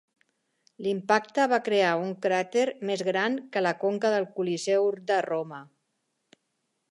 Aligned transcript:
L'impacte 0.85 1.43
va 1.51 1.59
crear 1.67 1.91
un 2.05 2.15
cràter 2.23 2.63
més 2.91 3.05
gran 3.11 3.37
que 3.57 3.63
la 3.67 3.75
conca 3.85 4.11
del 4.15 4.27
Coliseu 4.39 4.87
de 5.11 5.19
Roma. 5.31 5.61